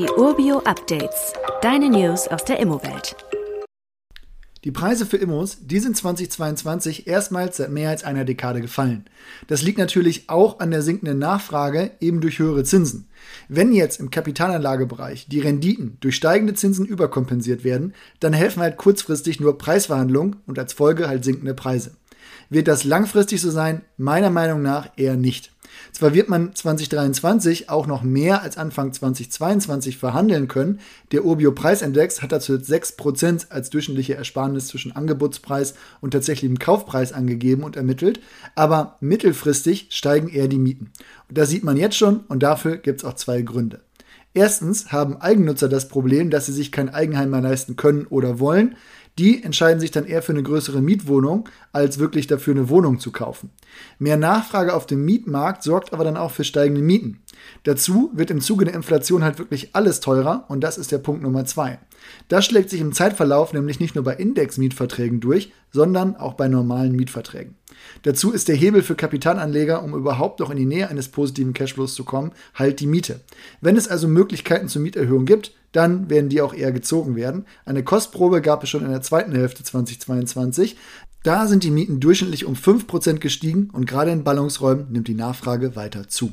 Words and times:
Die 0.00 0.08
Urbio 0.16 0.60
Updates. 0.60 1.34
Deine 1.60 1.90
News 1.90 2.26
aus 2.26 2.42
der 2.46 2.58
Immowelt. 2.58 3.16
Die 4.64 4.70
Preise 4.70 5.04
für 5.04 5.18
Immos, 5.18 5.58
die 5.60 5.78
sind 5.78 5.94
2022 5.94 7.06
erstmals 7.06 7.58
seit 7.58 7.70
mehr 7.70 7.90
als 7.90 8.02
einer 8.02 8.24
Dekade 8.24 8.62
gefallen. 8.62 9.04
Das 9.46 9.60
liegt 9.60 9.76
natürlich 9.76 10.30
auch 10.30 10.60
an 10.60 10.70
der 10.70 10.80
sinkenden 10.80 11.18
Nachfrage, 11.18 11.90
eben 12.00 12.22
durch 12.22 12.38
höhere 12.38 12.64
Zinsen. 12.64 13.10
Wenn 13.50 13.74
jetzt 13.74 14.00
im 14.00 14.10
Kapitalanlagebereich 14.10 15.26
die 15.28 15.40
Renditen 15.40 15.98
durch 16.00 16.16
steigende 16.16 16.54
Zinsen 16.54 16.86
überkompensiert 16.86 17.62
werden, 17.62 17.92
dann 18.20 18.32
helfen 18.32 18.62
halt 18.62 18.78
kurzfristig 18.78 19.38
nur 19.38 19.58
Preisverhandlungen 19.58 20.36
und 20.46 20.58
als 20.58 20.72
Folge 20.72 21.08
halt 21.08 21.26
sinkende 21.26 21.52
Preise. 21.52 21.92
Wird 22.48 22.68
das 22.68 22.84
langfristig 22.84 23.42
so 23.42 23.50
sein? 23.50 23.82
Meiner 23.98 24.30
Meinung 24.30 24.62
nach 24.62 24.88
eher 24.96 25.16
nicht. 25.18 25.52
Zwar 25.92 26.14
wird 26.14 26.28
man 26.28 26.54
2023 26.54 27.68
auch 27.68 27.86
noch 27.86 28.02
mehr 28.02 28.42
als 28.42 28.56
Anfang 28.56 28.92
2022 28.92 29.98
verhandeln 29.98 30.48
können. 30.48 30.80
Der 31.12 31.24
Urbio 31.24 31.52
Preisindex 31.52 32.22
hat 32.22 32.32
dazu 32.32 32.54
6% 32.54 33.50
als 33.50 33.70
durchschnittliche 33.70 34.14
Ersparnis 34.14 34.68
zwischen 34.68 34.94
Angebotspreis 34.94 35.74
und 36.00 36.12
tatsächlichem 36.12 36.58
Kaufpreis 36.58 37.12
angegeben 37.12 37.64
und 37.64 37.76
ermittelt. 37.76 38.20
Aber 38.54 38.96
mittelfristig 39.00 39.88
steigen 39.90 40.28
eher 40.28 40.48
die 40.48 40.58
Mieten. 40.58 40.92
Und 41.28 41.38
das 41.38 41.50
sieht 41.50 41.64
man 41.64 41.76
jetzt 41.76 41.96
schon 41.96 42.20
und 42.28 42.42
dafür 42.42 42.76
gibt 42.76 43.00
es 43.00 43.04
auch 43.04 43.14
zwei 43.14 43.42
Gründe. 43.42 43.80
Erstens 44.32 44.92
haben 44.92 45.20
Eigennutzer 45.20 45.68
das 45.68 45.88
Problem, 45.88 46.30
dass 46.30 46.46
sie 46.46 46.52
sich 46.52 46.70
kein 46.70 46.88
Eigenheim 46.88 47.30
mehr 47.30 47.40
leisten 47.40 47.74
können 47.74 48.06
oder 48.06 48.38
wollen. 48.38 48.76
Die 49.18 49.42
entscheiden 49.42 49.80
sich 49.80 49.90
dann 49.90 50.06
eher 50.06 50.22
für 50.22 50.32
eine 50.32 50.42
größere 50.42 50.80
Mietwohnung, 50.80 51.48
als 51.72 51.98
wirklich 51.98 52.26
dafür 52.26 52.54
eine 52.54 52.68
Wohnung 52.68 52.98
zu 53.00 53.12
kaufen. 53.12 53.50
Mehr 53.98 54.16
Nachfrage 54.16 54.74
auf 54.74 54.86
dem 54.86 55.04
Mietmarkt 55.04 55.62
sorgt 55.62 55.92
aber 55.92 56.04
dann 56.04 56.16
auch 56.16 56.30
für 56.30 56.44
steigende 56.44 56.82
Mieten. 56.82 57.20
Dazu 57.64 58.10
wird 58.14 58.30
im 58.30 58.40
Zuge 58.40 58.64
der 58.64 58.74
Inflation 58.74 59.22
halt 59.22 59.38
wirklich 59.38 59.70
alles 59.74 60.00
teurer 60.00 60.44
und 60.48 60.60
das 60.60 60.78
ist 60.78 60.92
der 60.92 60.98
Punkt 60.98 61.22
Nummer 61.22 61.44
zwei. 61.44 61.78
Das 62.28 62.46
schlägt 62.46 62.70
sich 62.70 62.80
im 62.80 62.92
Zeitverlauf 62.92 63.52
nämlich 63.52 63.80
nicht 63.80 63.94
nur 63.94 64.04
bei 64.04 64.14
Indexmietverträgen 64.14 65.20
durch, 65.20 65.52
sondern 65.72 66.16
auch 66.16 66.34
bei 66.34 66.48
normalen 66.48 66.92
Mietverträgen. 66.92 67.56
Dazu 68.02 68.32
ist 68.32 68.48
der 68.48 68.56
Hebel 68.56 68.82
für 68.82 68.94
Kapitalanleger, 68.94 69.82
um 69.82 69.94
überhaupt 69.94 70.40
noch 70.40 70.50
in 70.50 70.56
die 70.56 70.66
Nähe 70.66 70.88
eines 70.88 71.08
positiven 71.08 71.52
Cashflows 71.52 71.94
zu 71.94 72.04
kommen, 72.04 72.32
halt 72.54 72.80
die 72.80 72.86
Miete. 72.86 73.20
Wenn 73.60 73.76
es 73.76 73.88
also 73.88 74.08
Möglichkeiten 74.08 74.68
zur 74.68 74.82
Mieterhöhung 74.82 75.24
gibt, 75.24 75.52
dann 75.72 76.10
werden 76.10 76.28
die 76.28 76.42
auch 76.42 76.54
eher 76.54 76.72
gezogen 76.72 77.14
werden. 77.14 77.46
Eine 77.64 77.84
Kostprobe 77.84 78.40
gab 78.42 78.62
es 78.62 78.70
schon 78.70 78.84
in 78.84 78.90
der 78.90 79.02
zweiten 79.02 79.32
Hälfte 79.32 79.62
2022. 79.62 80.76
Da 81.22 81.46
sind 81.46 81.64
die 81.64 81.70
Mieten 81.70 82.00
durchschnittlich 82.00 82.46
um 82.46 82.54
5% 82.54 83.18
gestiegen 83.18 83.68
und 83.72 83.86
gerade 83.86 84.10
in 84.10 84.24
Ballungsräumen 84.24 84.90
nimmt 84.90 85.06
die 85.06 85.14
Nachfrage 85.14 85.76
weiter 85.76 86.08
zu. 86.08 86.32